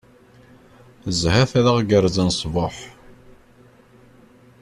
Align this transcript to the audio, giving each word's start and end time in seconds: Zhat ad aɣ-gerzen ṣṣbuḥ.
Zhat 1.19 1.51
ad 1.59 1.65
aɣ-gerzen 1.71 2.33
ṣṣbuḥ. 2.35 2.77